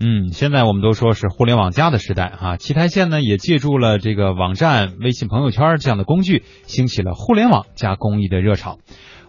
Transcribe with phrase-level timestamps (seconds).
[0.00, 8.78] 嗯，现在我们都说是互联网加的时代哈，奇台县呢也借助了这个网站、微信朋友圈这样的工具，兴起了互联网加公益的热潮。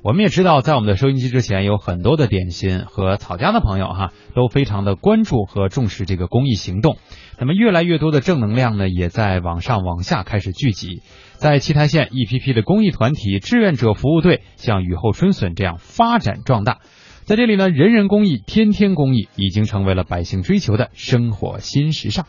[0.04, 6.98] 我们也知道，在我们的收音机之前，有很多的点心和草家的朋友哈，都非常的关注和重视这个公益行动。
[7.40, 11.02] 那么，越来越多的正能量呢，也在往上往下开始聚集。
[11.34, 16.78] 在七台县，一批批的公益团体、志愿者服务队，像雨后春笋这样发展壮大。
[17.30, 22.26] 在这里呢，人人公益，天天公益，已经成为了百姓追求的生活新时尚。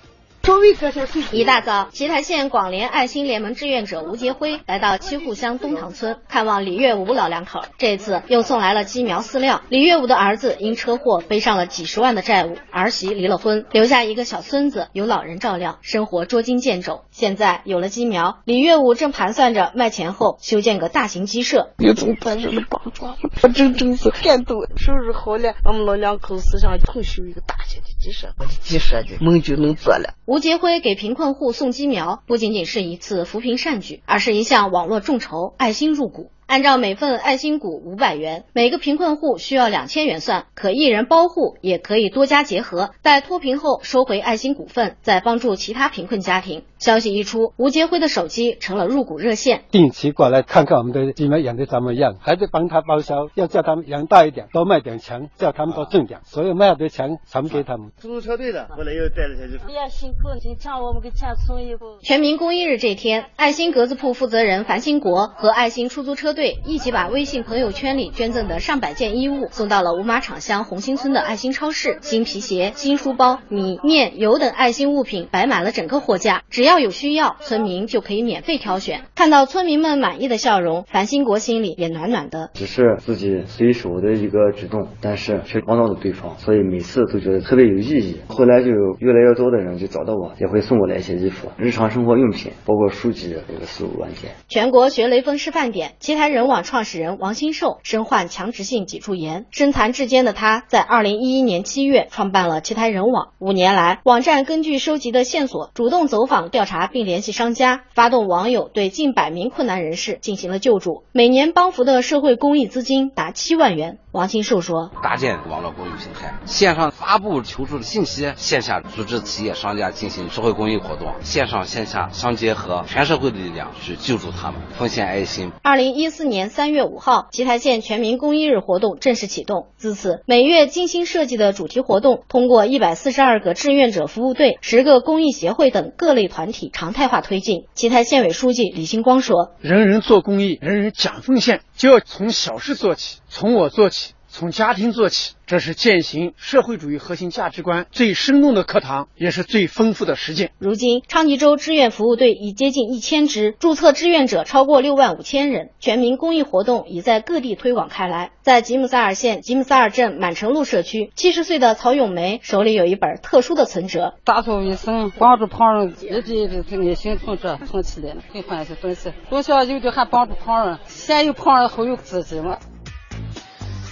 [1.32, 7.62] 一大早，奇台县广联爱心联盟志愿者吴杰辉来到七户乡东塘村看望李月武老两口。
[7.78, 9.62] 这次又送来了鸡苗饲料。
[9.68, 17.04] 李月武的儿子因车祸背上了几十万的债务，儿媳离了婚，留下一个小孙子，由老人照料，生活捉襟见肘。
[17.10, 21.72] 现在有了鸡苗，李月武正盘算着卖钱后修建个大型鸡舍。
[21.78, 23.06] 有种本事的帮助
[23.42, 24.62] 我真真是感动。
[24.76, 30.14] 收拾好了，我们老两口子想重修一个大型的鸡舍，我的鸡舍的梦就能做了。
[30.30, 36.30] 吴杰辉给贫困户送鸡苗，不仅仅是一次扶贫善举，而是一项网络众筹，爱心入股。
[36.50, 46.64] 按照每份爱心股五百元，每个贫困户需要两千元算，可一人包户，也可以多家结合，待脱贫后收回爱心股份，再帮助其他贫困家庭。
[46.80, 57.92] 消息一出，吴杰辉的手机成了入股热线，定期过来看看我们的鸡苗养的怎么样，还得帮他报销，要叫他们养大一点，多卖点钱，叫他们多挣点，所有卖的钱全给他们。
[58.00, 59.60] 出租车队的后来又带了下去。
[59.68, 62.00] 哎呀，辛苦了，抢我们给钱送一个。
[62.02, 66.39] 全民公益日这天，爱心格子铺负责人樊兴国和爱心出租车队。
[66.40, 79.02] 队一起把微信朋友圈里捐赠的上百件衣物送到了五马场乡红星村的爱心超市，新皮鞋、新书包、米面油等爱心物品摆满了整个货架，只要有需要，村民就可以免费挑选。
[79.14, 82.48] 看到村民们满意的笑容，樊兴国心里也暖暖的。
[82.54, 88.16] 只是自己随手的一个举动，但是却帮到了对方，所以每次都觉得特别有意义。
[88.28, 94.30] 后来就有越来越多的人就找到我，也会送过来一些衣服、日常生活用品，包括书籍，这个四五万件。
[94.48, 96.29] 全国学雷锋示范点，其他。
[96.30, 103.32] 人网创始人王新寿身患强直性脊柱炎，身残志坚的他，在二零一一年七月创办了奇台人网。
[103.38, 113.98] 五年来，网站根据收集的线索，主动走访调查并联系商家，发动网友对近百名困难人士进行了救助，每年帮扶的社会公益资金达七万元。
[114.12, 129.68] 王新寿说：“搭建网络公益平台，线上发布求助的信息，线下组织企业商家进行社会公益活动，线上线下相结合，全社会的力量去救助他们，奉献爱心。”二零一四年三月五号，奇台县全民公益日活动正式启动。
[129.76, 137.66] 自此，每月精心设计的主题活动，通过一百四十二个志愿者服务队、十个公益协会等各类团体常态化推进。
[137.74, 150.52] 奇台县委书记李星光说：“人人做公益，人人讲奉献，就要从小事做起，从我做起。”从家庭做起，这是践行社会主义核心价值观最生动的课堂，也是最丰富的实践。
[150.60, 158.30] 如今，昌吉州志愿服务队已接近一千支，注册志愿者超过六万五千人，全民公益活动已在各地推广开来。
[158.42, 169.12] 在吉姆萨尔县吉姆萨尔镇满城路社区，七十岁的曹永梅手里有一本特殊的存折，打扫卫生，帮助旁人，一直一直从内心存着存起来了，很欢喜东西。
[169.28, 172.60] 多少有的还帮助旁人，先有旁人后有自己嘛。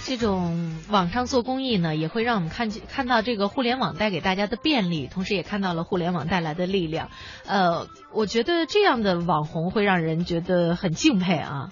[0.09, 7.11] 这种网上做公益呢，也会让我们看见看到这个互联网带给大家的便利，同时也看到了互联网带来的力量。
[7.45, 11.67] 呃，我觉得这样的网红会让人觉得很敬佩啊。